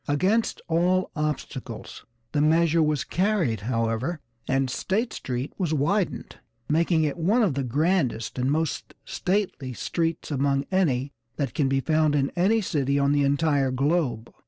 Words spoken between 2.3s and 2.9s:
the measure